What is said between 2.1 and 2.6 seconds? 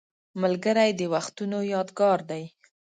دی